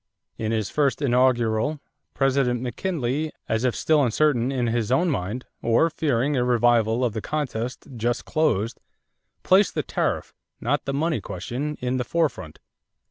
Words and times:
In 0.39 0.51
his 0.51 0.71
first 0.71 0.99
inaugural 1.03 1.79
President 2.15 2.59
McKinley, 2.59 3.31
as 3.47 3.63
if 3.63 3.75
still 3.75 4.01
uncertain 4.03 4.51
in 4.51 4.65
his 4.65 4.91
own 4.91 5.11
mind 5.11 5.45
or 5.61 5.91
fearing 5.91 6.35
a 6.35 6.43
revival 6.43 7.05
of 7.05 7.13
the 7.13 7.21
contest 7.21 7.87
just 7.95 8.25
closed, 8.25 8.79
placed 9.43 9.75
the 9.75 9.83
tariff, 9.83 10.33
not 10.59 10.85
the 10.85 10.93
money 10.95 11.21
question, 11.21 11.77
in 11.81 11.97
the 11.97 12.03
forefront. 12.03 12.57